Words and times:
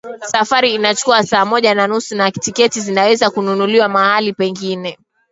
Safari 0.21 0.75
inachukua 0.75 1.23
saa 1.23 1.45
moja 1.45 1.75
na 1.75 1.87
nusu 1.87 2.15
na 2.15 2.31
tiketi 2.31 2.81
zinaweza 2.81 3.29
kununuliwa 3.29 3.89
mahali 3.89 4.33
pengine 4.33 4.97